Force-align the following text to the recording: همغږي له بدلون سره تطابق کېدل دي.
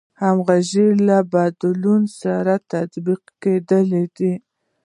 همغږي 0.21 0.87
له 1.07 1.17
بدلون 1.33 2.01
سره 2.19 2.53
تطابق 2.71 3.21
کېدل 3.41 3.89
دي. 4.17 4.33